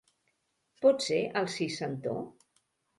Potser 0.87 1.21
el 1.43 1.53
sis-centó? 1.59 2.19